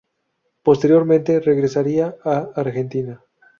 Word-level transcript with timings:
Posteriormente 0.63 1.39
regresaría 1.41 2.15
a 2.25 2.49
Argentina. 2.55 3.23